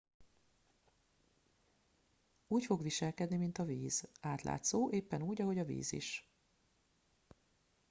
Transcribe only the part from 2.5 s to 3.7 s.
fog viselkedni mint a